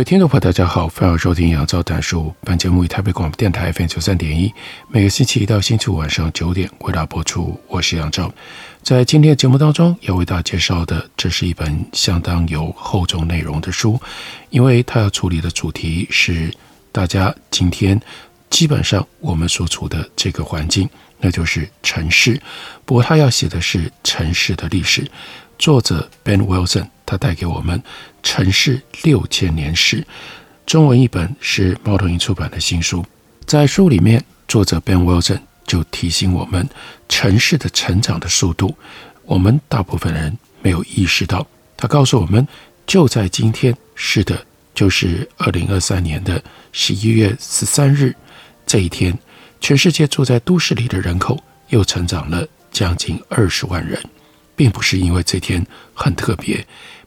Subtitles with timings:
[0.00, 2.34] 位听众朋友，大家好，欢迎收听杨照谈书。
[2.40, 4.50] 本节目以台北广播电台 FM 九三点一，
[4.88, 7.60] 每个星期一到星期五晚上九点为大家播出。
[7.68, 8.32] 我是杨照，
[8.82, 14.00] 在今天的节目当中要为大家介绍的，这是一本相当有厚重内容的书，
[14.48, 16.50] 因为它要处理的主题是
[16.90, 18.00] 大家今天
[18.48, 22.40] 基本上我们所处的这个环境，那就是城市。
[22.86, 25.06] 不过他要写的是城市的历史。
[25.58, 27.76] 作者 Ben Wilson，他带给我们
[28.22, 30.00] 《城市六千年史》，
[30.64, 33.04] 中文译本是猫头鹰出版的新书。
[33.44, 36.68] 在书里面，作者 Ben Wilson 就提醒我们，
[37.08, 38.76] 城市的成长的速度，
[39.24, 41.44] 我们大部分人没有意识到。
[41.76, 42.46] 他告诉我们，
[42.86, 48.14] 就在今天，是的，就是二零二三年的十一月十三日
[48.64, 49.18] 这一天，
[49.60, 54.00] 全世界住在都市里的人口又成长了将近二十万人。
[54.56, 56.62] 并不是因为这天很特别，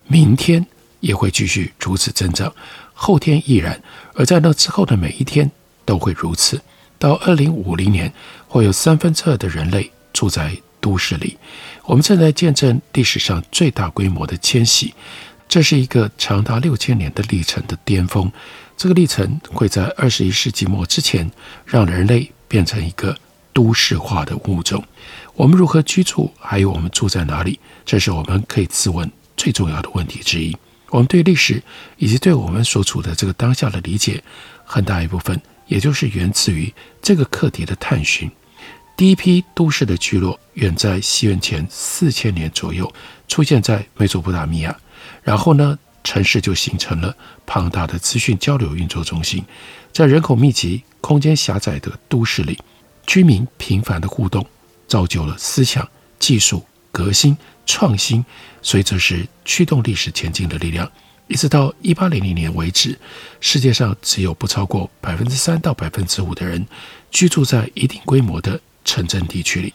[0.08, 0.66] 明天
[1.00, 2.54] 也会继续如此增长，
[2.94, 3.82] 后天亦然，
[4.14, 5.50] 而在那之后的每一天
[5.86, 6.62] 都会如此。
[7.00, 8.14] 到二零五零年，
[8.48, 11.38] 会有三分之二的人类住在都市里。
[11.84, 14.94] 我们正在见证历史上最大规模的迁徙，
[15.50, 18.32] 这是一个长达六千年的历程的巅峰。
[18.78, 21.30] 这个历程会在二十一世纪末之前，
[21.66, 23.16] 让人类变成一个
[23.52, 24.84] 都市化的物种。
[25.36, 30.56] 我们如何居住，还有我们住在哪里，这是我们可以自问最重要的问题之一。
[30.90, 31.62] 我们对历史
[31.98, 34.24] 以及对我们所处的这个当下的理解，
[34.64, 36.72] 很大一部分也就是源自于
[37.02, 38.30] 这个课题的探寻。
[38.96, 42.94] 第一批都市的聚落远在西元前四千年左右
[43.28, 44.78] 出现在美索不达米亚，
[45.24, 47.16] 然后呢，城市就形成了
[47.46, 49.44] 庞大的资讯交流运作中心。
[49.92, 52.60] 在人口密集、空间狭窄的都市里，
[53.08, 54.46] 居民频繁的互动。
[54.86, 55.90] 造就了思想、
[56.20, 56.64] 技术
[56.94, 58.24] 革新、创新，
[58.62, 60.90] 所以这是驱动历史前进的力量。
[61.28, 62.98] 一直到一八零零年为止，
[63.40, 66.64] 世界上只有不超过百分之三到百分之五的人
[67.10, 69.74] 居住在一定规模的城镇地区里，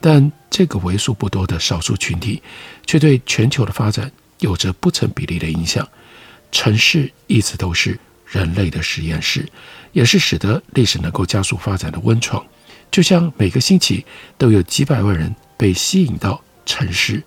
[0.00, 2.40] 但这个为数不多的少数群体，
[2.86, 5.86] 却对全球的发展有着不成比例的影响。
[6.52, 9.48] 城市一直都是人类的实验室，
[9.92, 12.44] 也是使得历史能够加速发展的温床。
[12.90, 14.04] 就像每个星期
[14.36, 17.20] 都有几百万人被吸引到城市，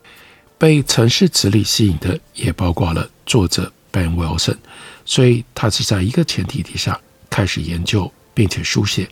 [0.58, 4.56] 被城市磁力吸引的也包括了作者 Ben Wilson，
[5.04, 6.98] 所以他是在一个前提底下
[7.30, 9.06] 开始研究并且书写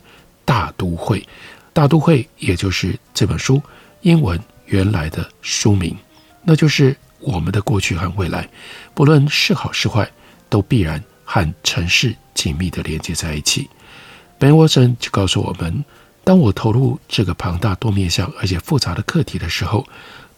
[0.45, 1.27] 大都会。
[1.73, 3.61] 大都会也就是这本书
[4.03, 5.93] 英文原来的书名，
[6.43, 8.47] 那就是我们的过去和未来，
[8.93, 10.09] 不论是好是坏，
[10.47, 13.69] 都必然和城市紧密地连接在一起。
[14.39, 15.83] Ben Wilson 就告诉我们。
[16.31, 19.85] 当我投入这个庞大多面向而且复杂的课题的时候，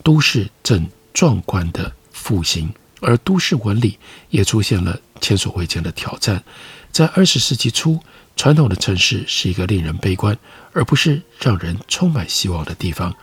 [0.01, 3.99] 都市正壮观的复兴，而都市纹理
[4.31, 6.43] 也出现了前所未见的挑战。
[6.91, 7.99] 在二十世纪初，
[8.35, 10.35] 传统的城市是一个令人悲观，
[10.71, 13.15] 而不是让人充满希望的地方。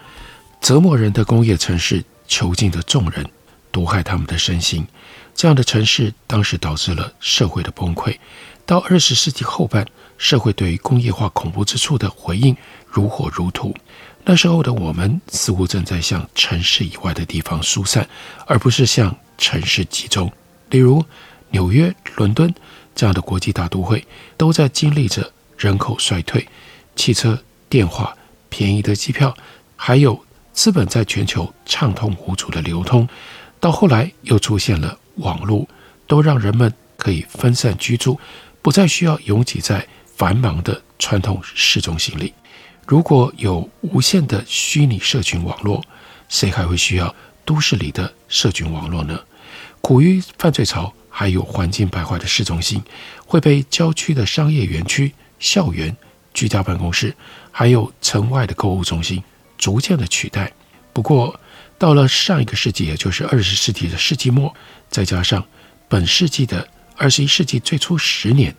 [0.61, 3.29] 折磨人的工业城市囚禁着众人，
[3.73, 4.87] 毒害他们的身心。
[5.35, 8.17] 这样的城市当时导致了社会的崩溃。
[8.65, 9.85] 到二十世纪后半，
[10.21, 12.55] 社会对工业化恐怖之处的回应
[12.87, 13.75] 如火如荼。
[14.23, 18.07] 那时候的我们似乎正在向城市以外的地方疏散，
[18.47, 20.31] 而不是向城市集中。
[20.69, 21.03] 例如，
[21.49, 22.55] 纽约、伦敦
[22.95, 24.07] 这样的国际大都会，
[24.37, 26.47] 都在经历着人口衰退、
[26.95, 28.15] 汽车、电话、
[28.51, 29.35] 便宜的机票，
[29.75, 33.09] 还有资本在全球畅通无阻的流通。
[33.59, 35.67] 到后来又出现了网络，
[36.07, 38.21] 都让人们可以分散居住。
[38.63, 39.89] 不再需要拥挤在
[40.21, 42.35] 繁忙的传统市中心里。
[42.87, 45.83] 如果有无限的虚拟社群网络，
[46.29, 47.15] 谁还会需要
[47.47, 49.19] 都市里的社群网络呢？
[49.81, 52.83] 苦于犯罪潮，还有环境败坏的市中心，
[53.25, 55.97] 会被郊区的商业园区、校园、
[56.35, 57.17] 居家办公室，
[57.51, 59.25] 还有城外的购物中心
[59.57, 60.53] 逐渐的取代。
[60.93, 61.41] 不过，
[61.79, 64.55] 到了上一个世纪，也就是二十世纪的世纪末，
[64.91, 65.43] 再加上
[65.89, 66.69] 本世纪的。
[66.99, 68.55] 二十一世纪最初十年，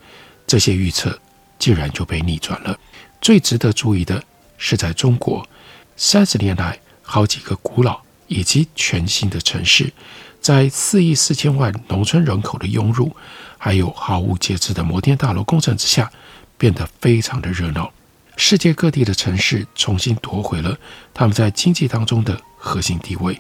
[0.48, 1.21] 这些预测
[1.62, 2.76] 竟然就被逆转了。
[3.22, 4.22] 最值得注意的
[4.58, 5.48] 是，在中国
[5.96, 9.94] 三十年来，好几个古老以及全新的城市，
[10.42, 13.16] 在四亿四千万农村人口的涌入，
[13.60, 16.12] 还有毫无节制的摩天大楼工程之下，
[16.58, 17.94] 变得非常的热闹。
[18.38, 20.76] 世界各地的城市重新夺回了
[21.14, 23.40] 他们在经济当中的核心地位。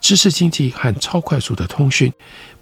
[0.00, 2.12] 知识经济和超快速的通讯，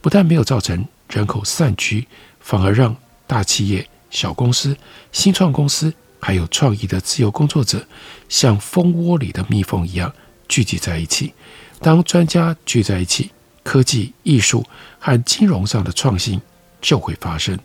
[0.01, 2.07] 不但没有造成人口散居，
[2.41, 2.97] 反而让
[3.27, 4.75] 大企业、小公司、
[5.11, 7.85] 新创公司，还有创意的自由工作者，
[8.29, 10.11] 像蜂窝里的蜜蜂一样
[10.49, 11.35] 聚集在一起。
[11.81, 13.33] 当专家聚在一起，
[13.65, 14.65] 科技、艺术
[15.01, 16.41] 和金融上的创新
[16.81, 17.59] 就会发生。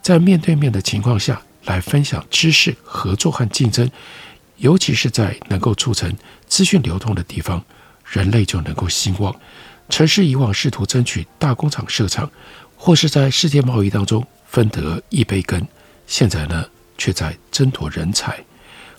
[0.00, 3.90] 在面对面的情况下来分享知识、合作和竞争，
[4.58, 6.16] 尤其是在能够促成
[6.46, 7.62] 资讯流通的地方，
[8.04, 9.34] 人类就能够兴旺。
[9.88, 12.30] 城市以往试图争取大工厂设厂，
[12.76, 15.66] 或是在世界贸易当中分得一杯羹，
[16.06, 16.64] 现在呢，
[16.96, 18.38] 却在争夺人才。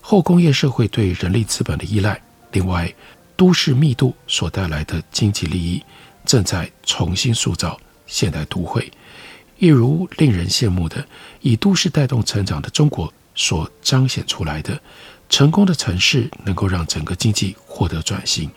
[0.01, 2.21] 后工业社会对人力资本的依赖，
[2.51, 2.94] 另外，
[3.36, 5.83] 都市密度所带来的经济利益，
[6.25, 8.92] 正在重新塑造现代都会。
[9.57, 11.06] 一如令人羡慕的
[11.42, 14.80] 以都市带动成长的中国所彰显出来的，
[15.30, 18.50] 成功的城市能够让整个经济获得转型。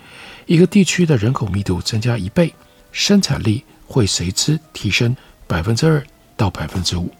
[0.47, 2.55] 一个地区的人口密度增加一倍，
[2.93, 5.17] 生产力会随之提升
[5.47, 6.05] 百分之二
[6.37, 7.11] 到百分之五。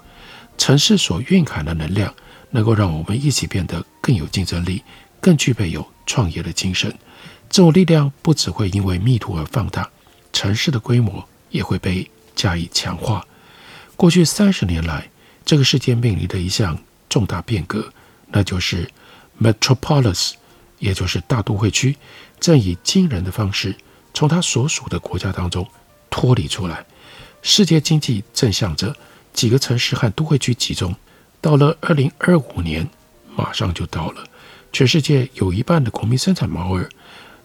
[0.61, 2.15] 城市所蕴含的能量，
[2.51, 4.85] 能够让我们一起变得更有竞争力，
[5.19, 6.95] 更具备有创业的精神。
[7.49, 9.89] 这种力量不只会因为密度而放大，
[10.35, 13.27] 城市的规模也会被加以强化。
[13.97, 15.09] 过去三十年来，
[15.47, 16.79] 这个世界面临的一项
[17.09, 17.91] 重大变革，
[18.29, 18.87] 那就是
[19.41, 20.33] Metropolis，
[20.79, 21.97] 也就是大都会区，
[22.39, 23.75] 正以惊人的方式
[24.13, 25.67] 从它所属的国家当中
[26.11, 26.85] 脱离出来。
[27.41, 28.95] 世界经济正向着
[29.33, 30.95] 几个城市和都会区集中。
[31.41, 32.89] 到了二零二五年，
[33.35, 34.25] 马上就到了，
[34.73, 36.89] 全世界有一半的国民生产毛额。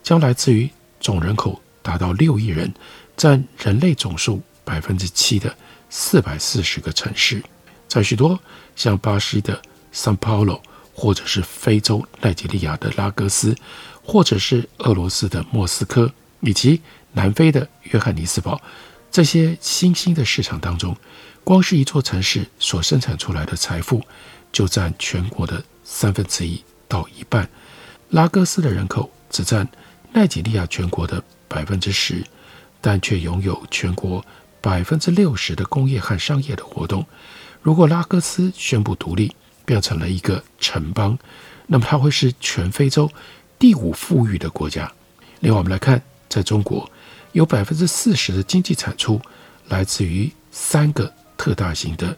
[0.04, 2.72] 将来自于总人口达到六亿人，
[3.18, 5.56] 占人类总数百分之七的
[5.90, 7.42] 四百四十个城市，
[7.88, 8.40] 在许多
[8.76, 9.60] 像巴西的
[9.92, 10.62] 桑帕罗，
[10.94, 13.56] 或者是非洲奈及利亚的拉各斯，
[14.04, 16.82] 或者是俄罗斯的莫斯科，以及
[17.14, 18.62] 南非的约翰尼斯堡，
[19.10, 20.96] 这些新兴的市场当中，
[21.46, 24.02] 光是一座城市所生产出来的财富，
[24.52, 27.50] 就占全国的三分之一到一半。
[28.10, 29.66] 拉各斯的人口只占。
[30.12, 32.24] 奈及利亚全国的百分之十，
[32.80, 34.26] 但却拥有全国
[34.62, 37.06] 百分之六十的工业和商业的活动。
[37.62, 41.20] 如果拉各斯宣布独立，变成了一个城邦，
[41.68, 43.12] 那么它会是全非洲
[43.60, 44.90] 第五富裕的国家。
[45.42, 46.90] 另外，我们来看，在中国，
[47.34, 49.20] 有百分之四十的经济产出
[49.68, 52.16] 来自于三个特大型的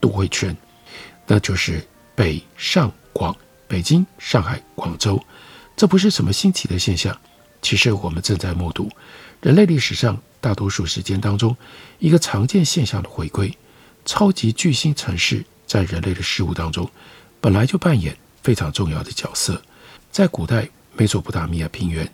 [0.00, 0.56] 都会圈，
[1.26, 3.36] 那就是北上广，
[3.66, 5.22] 北京、上海、广州。
[5.76, 7.16] 这不是什么新奇的现象。
[7.62, 8.90] 其实我们正在目睹
[9.40, 11.54] 人类历史上大多数时间当中
[11.98, 13.54] 一个常见现象的回归。
[14.06, 16.90] 超级巨星城市在人类的事物当中
[17.38, 19.60] 本来就扮演非常重要的角色。
[20.10, 22.10] 在古代美索不达米亚平原，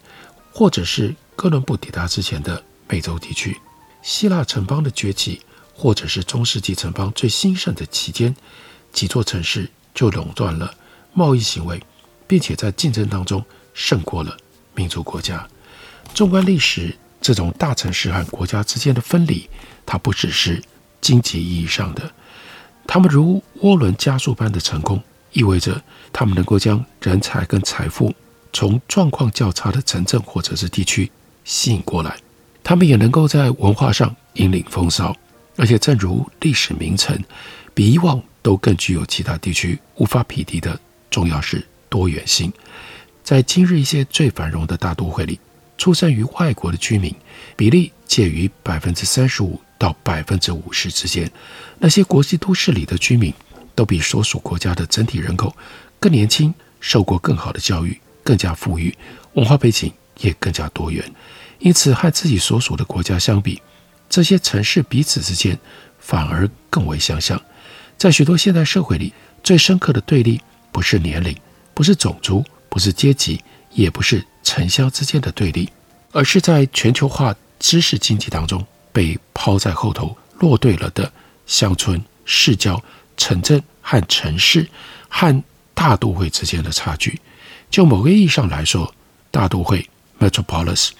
[0.52, 3.56] 或者是哥伦布抵达之前的美洲地区，
[4.02, 5.40] 希腊城邦的崛起，
[5.76, 8.34] 或者是中世纪城邦最兴盛的期间，
[8.92, 10.74] 几座城市就垄断了
[11.12, 11.80] 贸易行为，
[12.26, 14.34] 并且在竞争当中胜过了。
[14.74, 15.46] 民族国家，
[16.14, 19.48] 纵观历史，这种大城市和国家之间的分离，
[19.84, 20.62] 它不只是
[21.00, 22.10] 经济意义上的。
[22.86, 28.14] 他们如涡轮加速般的成功，意味着他们能够将人才跟财富
[28.52, 31.10] 从状况较差的城镇或者是地区
[31.44, 32.16] 吸引过来。
[32.62, 35.16] 他们也能够在文化上引领风骚，
[35.56, 37.18] 而且正如历史名城，
[37.74, 40.78] 比以往都更具有其他地区无法匹敌的
[41.10, 42.52] 重要是多元性。
[43.24, 45.40] 在今日一些最繁荣的大都会里，
[45.76, 47.14] 出生于外国的居民
[47.56, 51.30] 比例介于百分之三十五到百分之五十之间。
[51.78, 53.32] 那些国际都市里的居民
[53.74, 55.54] 都比所属国家的整体人口
[55.98, 58.94] 更年轻，受过更好的教育，更加富裕，
[59.32, 61.04] 文化背景也更加多元。
[61.58, 63.60] 因此，和自己所属的国家相比，
[64.08, 65.58] 这些城市彼此之间
[65.98, 67.40] 反而更为相像。
[67.96, 71.36] 在许多现代社会里，最深刻的对立不是年龄，
[71.74, 72.44] 不是种族。
[72.68, 75.66] 不是阶级，也不是城乡之间的对立，
[76.12, 81.10] 而是在全球化知识经济当中被抛在后头落队了的
[81.46, 82.78] 乡村、市郊、
[83.16, 84.68] 城镇和城市
[85.08, 87.18] 和大都会之间的差距。
[87.70, 88.94] 就某个意义上来说，
[89.30, 89.88] 大都会
[90.20, 90.90] （metropolis）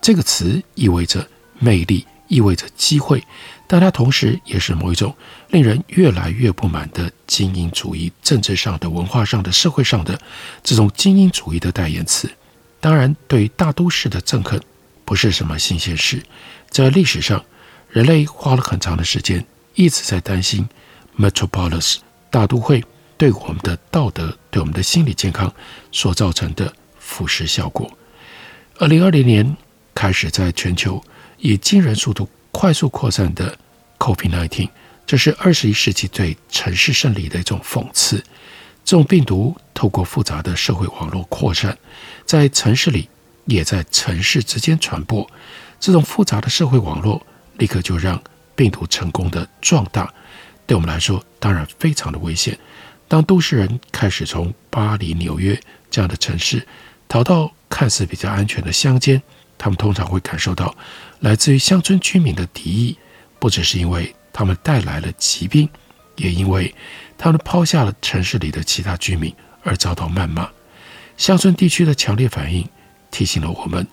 [0.00, 3.22] 这个词意味着魅力，意味着机会。
[3.68, 5.12] 但它同时也是某一种
[5.50, 10.20] 令人越来越不满的精英主义，政治上的、文化上的、社会上的
[10.62, 12.30] 这种精英主义的代言词。
[12.78, 14.60] 当然，对于大都市的憎恨，
[15.04, 16.22] 不是什么新鲜事。
[16.70, 17.44] 在历史上，
[17.88, 20.68] 人类花了很长的时间一直在担心
[21.18, 21.96] Metropolis
[22.30, 22.84] 大都会
[23.16, 25.52] 对我们的道德、对我们的心理健康
[25.90, 27.90] 所造成的腐蚀效果。
[28.78, 29.56] 二零二零年
[29.92, 31.02] 开始，在全球
[31.38, 33.56] 以惊人速度快速扩散的
[33.98, 34.68] COVID-19，
[35.06, 38.22] 这是二十一世纪对城市胜利的一种讽刺。
[38.84, 41.76] 这种病毒透过复杂的社会网络扩散，
[42.24, 43.08] 在城市里，
[43.46, 45.28] 也在城市之间传播。
[45.80, 47.20] 这种复杂的社会网络
[47.58, 48.22] 立刻就让
[48.54, 50.12] 病毒成功的壮大。
[50.66, 52.56] 对我们来说，当然非常的危险。
[53.08, 56.66] 当都市人开始从巴黎、纽约这样的城市
[57.08, 59.20] 逃到看似比较安全的乡间，
[59.58, 60.74] 他们通常会感受到
[61.20, 62.96] 来自于乡村居民的敌意，
[63.38, 65.68] 不只是因为他们带来了疾病，
[66.16, 66.74] 也因为。
[67.18, 70.50] 他们抛下了城市里的其他居民，而遭到谩骂。
[71.16, 72.68] 乡村地区的强烈反应
[73.10, 73.86] 提醒了我们，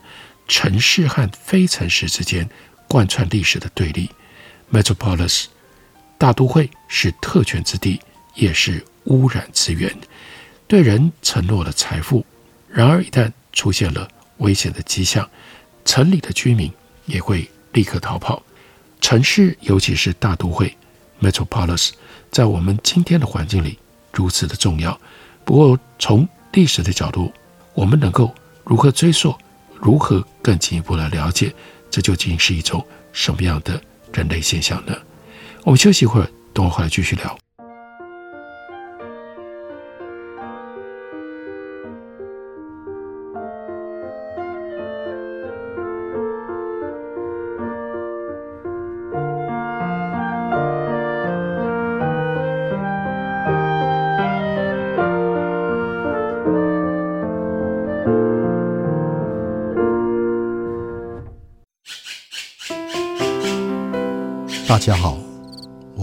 [0.46, 2.50] 城市和非城市之间
[2.90, 4.10] 贯穿历史的对立。
[4.74, 5.46] Metropolis
[6.18, 8.02] 大都会是特权之地，
[8.36, 9.96] 也是污染之源，
[10.68, 12.26] 对人承诺了财富。
[12.68, 14.06] 然而，一旦出现了
[14.40, 15.30] 危险的迹象，
[15.86, 16.70] 城里的居民
[17.06, 18.42] 也会立刻逃跑。
[19.02, 20.76] 城市，尤其是大都会
[21.22, 21.92] Metropolis。
[22.32, 23.78] 在我们今天的环境里
[24.12, 25.00] 如此的重要，
[25.46, 27.32] 不过从历史的角度，
[27.74, 28.34] 我们能够
[28.64, 29.36] 如何追溯，
[29.74, 31.54] 如何更进一步的了解，
[31.92, 33.80] 这究竟是一种什么样的
[34.14, 34.96] 人类现象呢？
[35.64, 37.43] 我们休息一会儿，等我回来继续聊。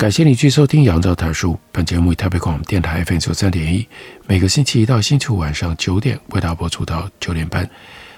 [0.00, 1.52] 感谢你继续收听《杨照谈书》。
[1.70, 3.86] 本节目以台北广播电台 FM 九三点一，
[4.26, 7.68] 每个星期一到星期五晚上九点为大家播出到九点半。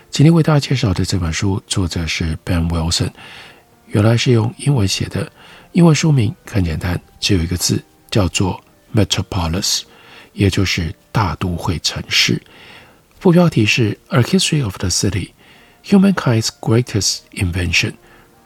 [0.09, 3.11] 今天为大家介绍的这本书，作者是 Ben Wilson，
[3.89, 5.33] 原来是用英文写的，
[5.73, 8.63] 英文书名很简单，只有一个字，叫做
[8.95, 9.81] Metropolis，
[10.35, 12.41] 也就是大都会城市。
[13.19, 15.31] 副标题是 A History of the City:
[15.85, 17.95] Humankind's Greatest Invention，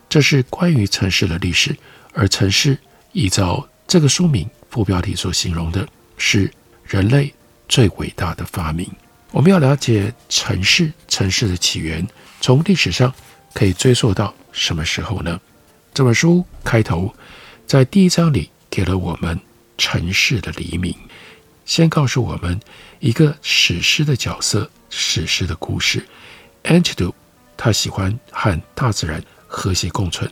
[0.08, 1.76] 这是关于城市的历史，
[2.14, 2.78] 而城市。
[3.16, 6.52] 依照这个书名副标题所形容的是
[6.84, 7.32] 人类
[7.66, 8.86] 最伟大的发明。
[9.30, 12.06] 我们要了解城市，城市的起源，
[12.42, 13.10] 从历史上
[13.54, 15.40] 可以追溯到什么时候呢？
[15.94, 17.10] 这本书开头
[17.66, 19.40] 在第一章里给了我们
[19.78, 20.94] 城市的黎明，
[21.64, 22.60] 先告诉我们
[23.00, 26.06] 一个史诗的角色，史诗的故事。
[26.64, 27.14] Enkidu，
[27.56, 30.30] 他喜欢和大自然和谐共存。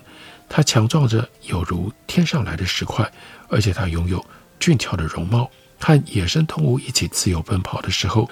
[0.49, 3.11] 他强壮着，有如天上来的石块，
[3.49, 4.25] 而且他拥有
[4.61, 5.51] 俊俏的容貌。
[5.81, 8.31] 和野生动物一起自由奔跑的时候，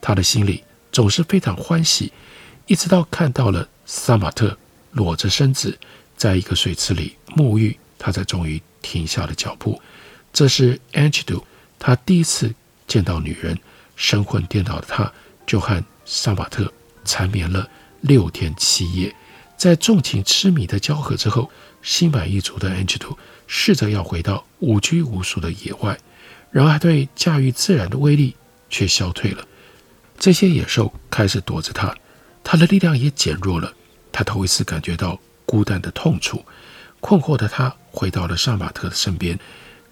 [0.00, 2.12] 他的心里总是非常欢喜。
[2.66, 4.56] 一直到看到了萨马特
[4.92, 5.78] 裸着身子
[6.16, 9.82] 在一个水池里沐浴，他才终于停下了脚步。
[10.32, 11.42] 这是 Enkidu，
[11.78, 12.54] 他第一次
[12.86, 13.58] 见到女人。
[13.96, 15.12] 神魂颠倒的他，
[15.46, 16.72] 就和萨马特
[17.04, 17.68] 缠绵了
[18.00, 19.14] 六天七夜。
[19.64, 23.16] 在纵情痴迷的交合之后，心满意足的 Enkidu
[23.46, 25.98] 试着要回到无拘无束的野外，
[26.50, 28.36] 然而对驾驭自然的威力
[28.68, 29.42] 却消退了。
[30.18, 31.96] 这些野兽开始躲着他，
[32.42, 33.72] 他的力量也减弱了。
[34.12, 36.44] 他头一次感觉到孤单的痛楚。
[37.00, 39.40] 困惑的他回到了杀马特的身边。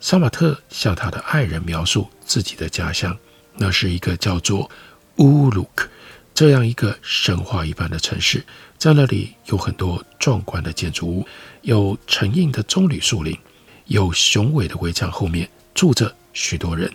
[0.00, 3.16] 杀马特向他的爱人描述自己的家乡，
[3.56, 4.70] 那是一个叫做
[5.16, 5.88] 乌鲁克
[6.34, 8.44] 这样一个神话一般的城市。
[8.82, 11.24] 在那里有很多壮观的建筑物，
[11.60, 13.38] 有成荫的棕榈树林，
[13.84, 16.92] 有雄伟的围墙，后面住着许多人。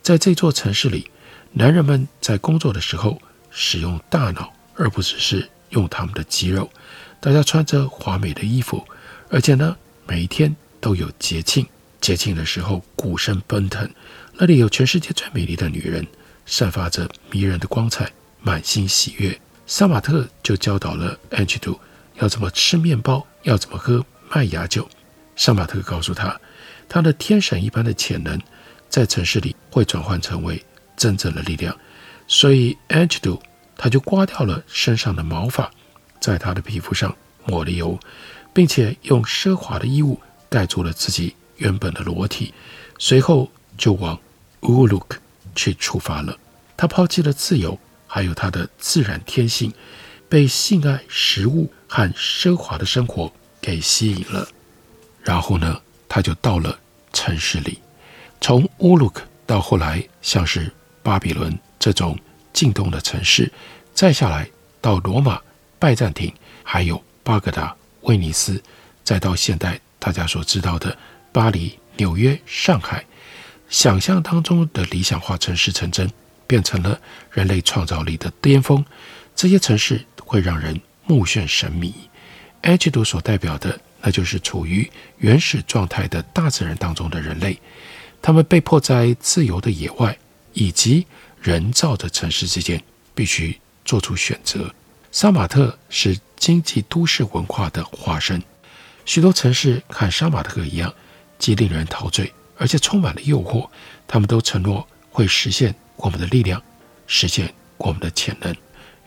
[0.00, 1.10] 在这座城市里，
[1.52, 6.70] 男人们在工作的时候使用大脑，而不只是用他们的肌肉。
[7.20, 8.82] 大家穿着华美的衣服。
[9.28, 9.76] 而且呢，
[10.06, 11.66] 每一天都有节庆，
[12.00, 13.86] 节庆的时候鼓声奔腾，
[14.38, 16.06] 那里有全世界最美丽的女人，
[16.46, 19.38] 散发着迷人的光彩，满心喜悦。
[19.66, 21.78] 杀马特就教导了安吉杜
[22.14, 24.88] 要怎么吃面包，要怎么喝麦芽酒。
[25.34, 26.40] 杀马特告诉他，
[26.88, 28.40] 他的天神一般的潜能
[28.88, 30.64] 在城市里会转换成为
[30.96, 31.76] 真正的力量，
[32.26, 33.42] 所以安吉杜
[33.76, 35.70] 他就刮掉了身上的毛发，
[36.20, 37.98] 在他的皮肤上抹了油。
[38.54, 40.18] 并且用奢华的衣物
[40.48, 42.54] 盖住了自己原本的裸体，
[42.98, 44.18] 随后就往
[44.60, 45.18] 乌鲁克
[45.54, 46.34] 去出发了。
[46.74, 49.72] 他抛弃了自由，还有他的自然天性，
[50.28, 54.48] 被性爱、食物和奢华的生活给吸引了。
[55.22, 56.78] 然后呢，他就到了
[57.12, 57.78] 城市里，
[58.40, 60.72] 从乌鲁克到后来像是
[61.02, 62.18] 巴比伦这种
[62.52, 63.52] 进动的城市，
[63.94, 64.48] 再下来
[64.80, 65.40] 到罗马、
[65.78, 66.32] 拜占庭，
[66.62, 67.74] 还有巴格达。
[68.02, 68.62] 威尼斯，
[69.02, 70.96] 再到现代大家所知道的
[71.32, 73.04] 巴黎、纽约、上海，
[73.68, 76.08] 想象当中的理想化城市成真，
[76.46, 77.00] 变成了
[77.30, 78.84] 人类创造力的巅峰。
[79.34, 81.94] 这些城市会让人目眩神迷。
[82.62, 87.60] 安吉杜所代表的，那就是处于原始状态的大自然当中的人类，
[88.20, 90.16] 他们被迫在自由的野外
[90.52, 91.06] 以及
[91.40, 92.82] 人造的城市之间
[93.14, 94.74] 必须做出选择。
[95.12, 98.42] 杀马特是经济都市文化的化身，
[99.04, 100.92] 许多城市看杀马特一样，
[101.38, 103.68] 既令人陶醉，而且充满了诱惑。
[104.08, 106.62] 他们都承诺会实现我们的力量，
[107.06, 108.54] 实现我们的潜能。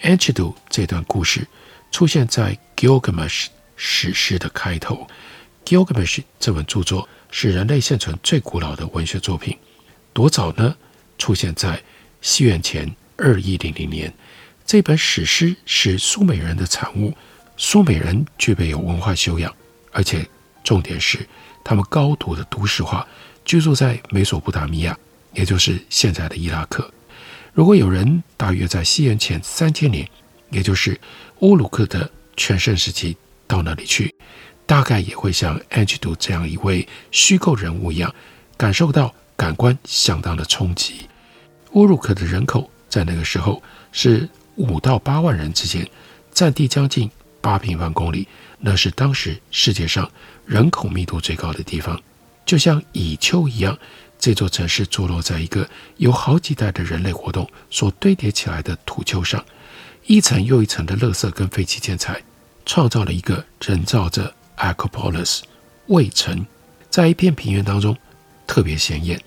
[0.01, 1.47] Enkidu 这段故事
[1.91, 5.07] 出现在 Gilgamesh 史诗的开头。
[5.65, 9.57] Gilgamesh 这本著作是人类现存最古老的文学作品，
[10.13, 10.75] 多早呢？
[11.17, 11.81] 出现在
[12.21, 14.13] 西元前二一零零年。
[14.65, 17.13] 这本史诗是苏美人的产物。
[17.57, 19.53] 苏美人具备有文化修养，
[19.91, 20.25] 而且
[20.63, 21.27] 重点是
[21.61, 23.05] 他们高度的都市化，
[23.43, 24.97] 居住在美索不达米亚，
[25.33, 26.91] 也就是现在的伊拉克。
[27.53, 30.07] 如果有人大约在西元前三千年，
[30.49, 30.99] 也就是
[31.39, 33.15] 乌鲁克的全盛时期
[33.47, 34.13] 到那里去，
[34.65, 38.13] 大概也会像安吉杜这样一位虚构人物一样，
[38.57, 41.07] 感受到感官相当的冲击。
[41.73, 43.61] 乌鲁克的人口在那个时候
[43.91, 44.27] 是。
[44.59, 45.89] 五到八万人之间，
[46.33, 48.27] 占地将近八平方公里，
[48.59, 50.11] 那是当时世界上
[50.45, 51.97] 人口密度最高的地方。
[52.45, 53.79] 就像蚁丘一样，
[54.19, 59.43] 这座城市坐落在一个由好几代的人类活动所堆叠起来的土丘上，
[60.05, 62.21] 一层又一层的垃圾跟废弃建材，
[62.65, 65.39] 创造了一个人造的 Acropolis
[65.87, 66.45] 卫城，
[66.89, 67.95] 在一片平原当中
[68.45, 69.19] 特别显眼，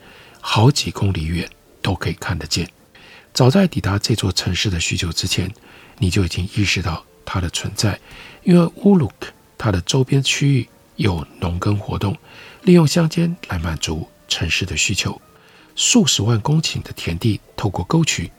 [0.43, 1.49] 好几公里远
[1.81, 2.69] 都可以看得见。
[3.33, 5.51] 早在抵达这座城市的许久之前，
[5.97, 7.99] 你就已经意识到它的存在，
[8.43, 12.15] 因为乌鲁克它的周边区域有农耕活动，
[12.61, 15.21] 利用乡间来满足城市的需求。
[15.77, 18.31] 数十万公顷的田地透过沟渠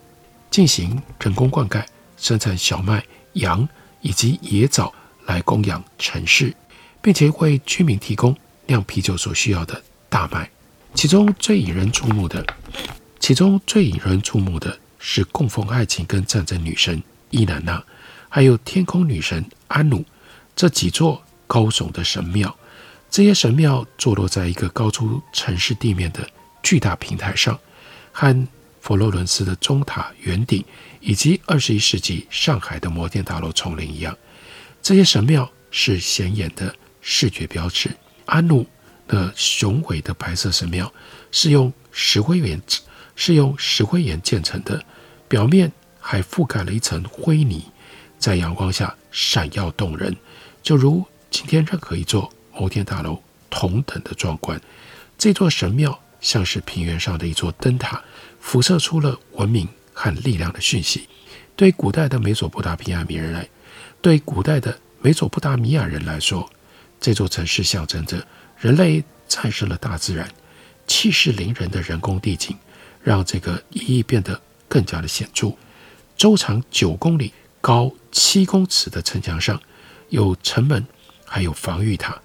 [0.49, 1.85] 进行人工灌溉，
[2.17, 3.03] 生产小麦、
[3.33, 3.67] 羊
[4.01, 4.93] 以及野枣
[5.25, 6.53] 来供养城市，
[7.01, 10.49] 并且为居民提供酿啤酒所需要的大麦。
[10.95, 12.43] 其中最引人注目的，
[13.19, 14.79] 其中最引人注目的。
[15.05, 17.83] 是供奉爱情跟战争女神伊南娜，
[18.29, 20.01] 还有天空女神安努
[20.55, 22.55] 这几座高耸的神庙。
[23.13, 26.27] 这些神庙坐落在一个高出城市地面的
[26.63, 27.59] 巨大平台上，
[28.11, 28.47] 和
[28.81, 30.65] 佛罗伦斯的钟塔圆顶
[30.99, 34.17] 以及二十一世纪上海的摩天大楼丛林一样。
[34.81, 37.91] 这些神庙是显眼的视觉标志。
[38.25, 38.65] 安努
[39.07, 40.91] 的雄伟的白色神庙
[41.29, 42.59] 是用石灰岩，
[43.15, 44.83] 是用石灰岩建成的。
[45.27, 47.65] 表面还覆盖了一层灰泥，
[48.17, 50.17] 在阳光下闪耀动人，
[50.63, 54.59] 就如今天任何一座摩天大楼同等的壮观。
[55.17, 58.01] 这座神庙像是平原上的一座灯塔，
[58.39, 61.07] 辐射出了文明和力量的讯息。
[61.55, 63.47] 对古代的美索不达米亚人来，
[64.01, 66.49] 对古代的美索不达米亚人来说，
[66.99, 68.25] 这座城市象征着
[68.57, 70.27] 人类战胜了大自然，
[70.87, 72.57] 气势凌人的人工地景，
[73.03, 75.51] 让这个意义变得更加的显著。
[76.17, 79.61] 周长九公里、高七公尺的城墙上
[80.09, 80.85] 有城门，
[81.25, 82.19] 还有防御塔。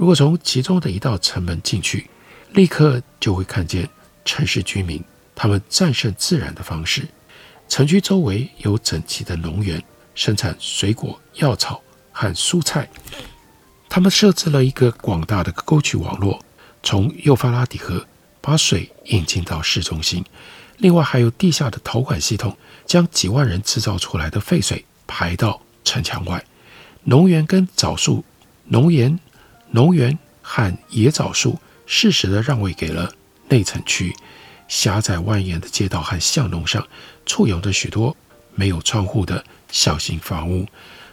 [0.00, 2.08] 如果从其中的一道城门进去，
[2.52, 3.86] 立刻就会看见
[4.24, 7.06] 城市居民他们战胜自然的方式。
[7.68, 9.84] 城区周围有整齐的农园，
[10.14, 11.82] 生产水果、药草
[12.12, 12.88] 和蔬菜。
[13.90, 16.42] 他们设置了一个广大的沟渠网络，
[16.82, 18.02] 从幼发拉底河
[18.40, 20.24] 把水引进到市中心。
[20.78, 26.42] 另外，还有地下的导管系统，将几万人制造出来的废水排到城墙外。
[27.04, 28.24] 农园跟枣树，
[28.64, 29.20] 农园、
[29.70, 33.12] 农园和椰枣树适时地让位给了
[33.48, 34.14] 内城区。
[34.68, 36.86] 狭窄蜿蜒的街道和巷弄上，
[37.26, 38.16] 簇拥着许多
[38.54, 40.64] 没有窗户的小型房屋。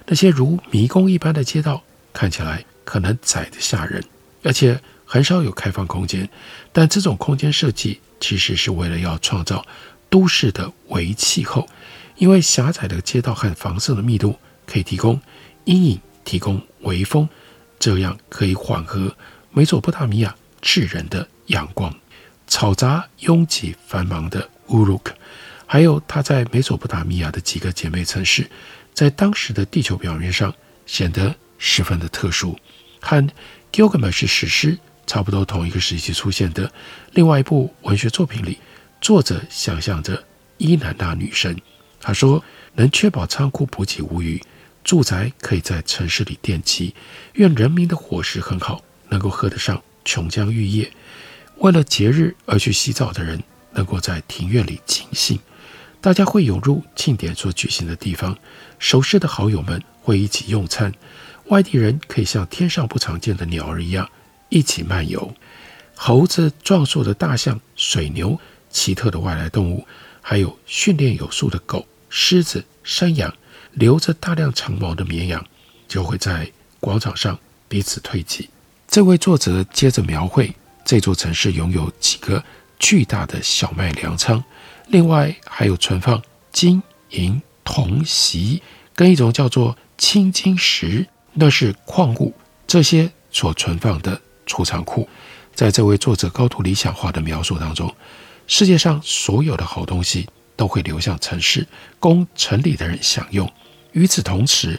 [0.06, 1.82] 那些如迷宫一般的街道，
[2.14, 4.04] 看起来可能窄得吓人，
[4.44, 6.30] 而且很少有开放空间。
[6.72, 9.66] 但这种空间设计其实是为了要创造
[10.08, 11.68] 都市的微气候，
[12.18, 14.36] 因为狭窄的街道和房舍的密度
[14.68, 15.20] 可以提供
[15.66, 17.28] 阴影，提供微风，
[17.80, 19.16] 这样可以缓和
[19.52, 21.94] 美索不达米亚炙人的阳光。
[22.48, 25.14] 嘈杂、拥挤、繁忙的乌鲁克，
[25.66, 28.50] 还有它在美索不达米亚的几个姐妹城市，
[28.94, 30.54] 在当时的地球表面上
[30.86, 32.58] 显得十分的特殊。
[33.02, 33.22] 和
[33.74, 36.72] 《Gilgamesh》史诗差不多同一个时期出现的
[37.12, 38.60] 另外一部文学作品里，
[39.02, 40.24] 作者想象着
[40.58, 41.54] 伊南娜女神。
[42.00, 42.42] 她说
[42.76, 44.42] ：“能确保仓库补给无虞，
[44.88, 46.96] 住宅可以在城市里奠基，
[47.34, 50.90] 愿人民的伙食很好，能够喝得上琼浆玉液。”
[51.60, 55.38] 为了节日而去洗澡的人，能够在庭院里尽兴；
[56.00, 58.38] 大家会涌入庆典所举行的地方，
[58.80, 60.90] 熟识的好友们会一起用餐；
[61.48, 64.10] 外地人可以像天上不常见的鸟儿一样
[64.48, 65.36] 一起漫游。
[65.96, 69.86] 猴子、壮硕的大象、水牛、奇特的外来动物，
[70.22, 73.36] 还有训练有素的狗、狮子、山羊，
[73.74, 75.46] 留着大量长毛的绵羊，
[75.88, 78.50] 就会在广场上彼此推挤。
[78.88, 80.54] 这位作者接着描绘。
[80.86, 82.42] 这座城市拥有几个
[82.80, 84.42] 巨大的小麦粮仓，
[84.88, 88.64] 另外还有存放金银铜锡
[88.96, 92.34] 跟一种叫做青金石，那是矿物，
[92.66, 95.10] 这些所存放的储藏库。
[95.54, 97.94] 在这位作者高度理想化的描述当中，
[98.48, 101.66] 世界上所有的好东西都会流向城市，
[101.98, 103.50] 供城里的人享用。
[103.94, 104.78] 与此同时，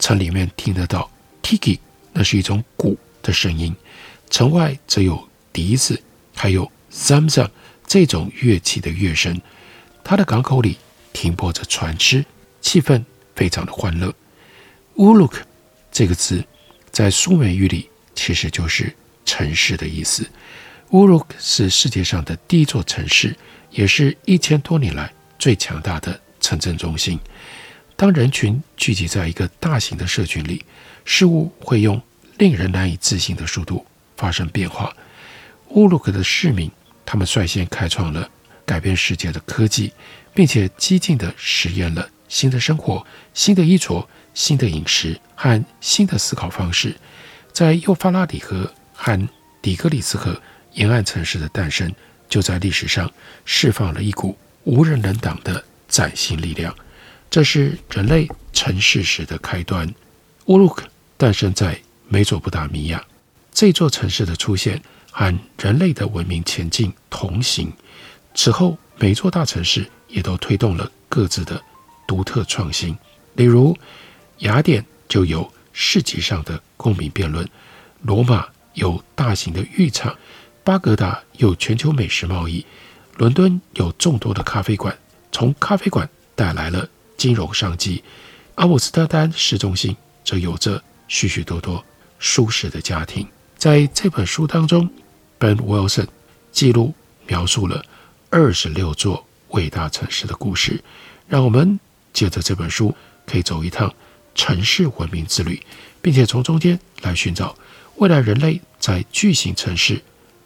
[0.00, 1.08] 城里面听得到
[1.40, 1.78] tiki，
[2.12, 3.72] 那是一种鼓的声音，
[4.28, 5.28] 城外则有。
[5.50, 6.00] 笛子，
[6.36, 7.48] 还有 zamzam
[7.84, 9.40] 这种乐器的乐声，
[10.04, 10.76] 它的港口里
[11.12, 12.24] 停泊着船只，
[12.60, 13.02] 气氛
[13.34, 14.14] 非常的欢乐。
[14.94, 15.32] Uruk
[15.90, 16.44] 这个字
[16.92, 20.28] 在苏美语里其实就是城市的意思。
[20.90, 23.34] Uruk 是世界上的第一座城市，
[23.72, 27.18] 也是一千多年来最强大的城镇中心。
[27.96, 30.64] 当人群聚集在一个大型的社群里，
[31.04, 32.00] 事物会用
[32.38, 33.84] 令人难以置信的速度
[34.16, 34.94] 发生变化。
[35.70, 36.70] 乌鲁克的市民，
[37.04, 38.30] 他们率先开创了
[38.64, 39.92] 改变世界的科技，
[40.32, 46.94] 并且激进地实验了新的生活、新的衣着、新的饮食和新的思考方式。
[47.52, 49.28] 在幼发拉底河和
[49.60, 50.40] 底格里斯河
[50.74, 51.92] 沿岸城市的诞生，
[52.28, 53.10] 就在历史上
[53.44, 54.36] 释放了一股
[54.68, 56.74] 无人能挡的崭新力量。
[57.30, 59.92] 这是人类城市史的开端。
[60.44, 63.02] 乌鲁克诞生在美索不达米亚，
[63.50, 64.80] 这座城市的出现。
[65.10, 67.72] 和人类的文明前进同行。
[68.34, 71.60] 此后，每座大城市也都推动了各自的
[72.06, 72.96] 独特创新。
[73.34, 73.76] 例如，
[74.40, 77.44] 雅典就有市集上的公民辩论；
[78.02, 80.12] 罗马有大型的浴场；
[80.62, 82.64] 巴格达有全球美食贸易；
[83.18, 84.96] 伦敦有众多的咖啡馆，
[85.32, 88.00] 从咖啡馆带来了金融商机；
[88.54, 91.84] 阿姆斯特丹市中心则有着许许多多
[92.20, 93.26] 舒适的家庭。
[93.56, 94.88] 在这本书当中
[95.40, 96.06] ，Ben Wilson
[96.52, 96.94] 记录
[97.26, 97.84] 描述了
[98.30, 100.80] 二十六座伟大城市的故事，
[101.26, 101.80] 让我们
[102.12, 102.94] 借着这本书
[103.26, 103.92] 可以走一趟
[104.36, 105.60] 城市文明之旅，
[106.00, 107.56] 并且从中间来寻找
[107.96, 110.00] 未来人类在巨型城市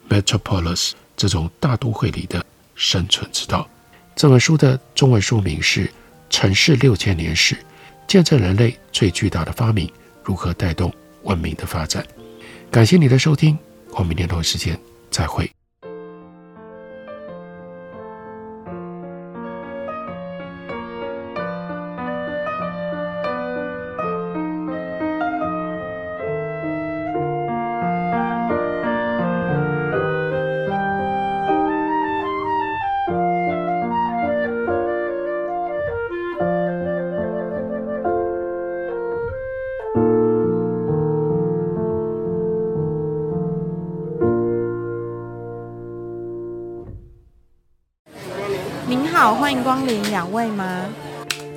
[0.09, 2.43] Metropolis 这种大都会里的
[2.75, 3.67] 生存之道。
[4.15, 5.87] 这本书的中文书名是
[6.29, 7.57] 《城市六千年史：
[8.07, 9.91] 见证人类最巨大的发明
[10.23, 12.03] 如何带动文明的发展》。
[12.69, 13.57] 感谢你的收听。
[13.91, 14.79] 我们明天同一时间
[15.11, 15.49] 再会。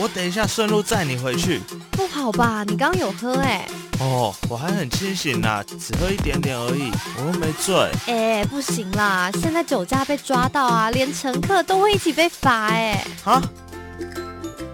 [0.00, 1.60] 我等一下顺路载你回去。
[1.90, 2.64] 不好吧？
[2.66, 3.68] 你刚刚有喝哎、欸。
[4.00, 7.74] 哦，我还很清醒呢，只喝一点点而已，我又没醉。
[8.06, 13.04] 哎、欸，不行啦，现在酒驾被抓到啊，连乘客都会一起被罚哎。
[13.24, 13.42] 啊？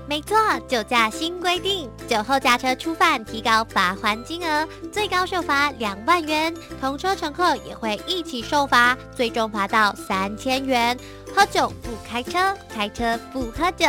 [0.07, 0.37] 没错，
[0.69, 10.97] 酒驾新规定，酒后驾车初犯提高罚还金额，最高受罚两万元，同车乘客也会一起受罚，最终罚到三千元。
[11.35, 13.87] 喝酒不开车，开车不喝酒。